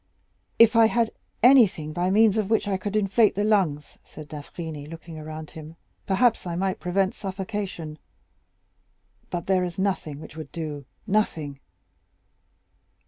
"If 0.57 0.75
I 0.75 0.87
had 0.87 1.11
anything 1.43 1.93
by 1.93 2.09
means 2.09 2.35
of 2.39 2.49
which 2.49 2.67
I 2.67 2.75
could 2.75 2.95
inflate 2.95 3.35
the 3.35 3.43
lungs," 3.43 3.99
said 4.03 4.29
d'Avrigny, 4.29 4.87
looking 4.87 5.19
around 5.19 5.51
him, 5.51 5.75
"perhaps 6.07 6.47
I 6.47 6.55
might 6.55 6.79
prevent 6.79 7.13
suffocation. 7.13 7.99
But 9.29 9.45
there 9.45 9.63
is 9.63 9.77
nothing 9.77 10.19
which 10.19 10.35
would 10.35 10.51
do!—nothing!" 10.51 11.59